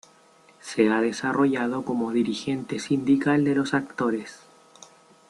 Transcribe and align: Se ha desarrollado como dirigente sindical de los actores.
Se 0.61 0.89
ha 0.89 0.99
desarrollado 0.99 1.85
como 1.85 2.11
dirigente 2.11 2.79
sindical 2.79 3.43
de 3.43 3.53
los 3.53 3.75
actores. 3.75 4.39